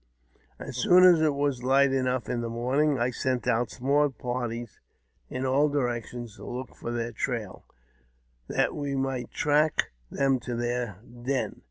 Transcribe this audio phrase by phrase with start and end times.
[0.57, 4.79] As soon as it was light enough in the morning, I sent out small parties
[5.29, 7.65] in all directions to look for their trail,
[8.47, 11.57] that we might track them to their den.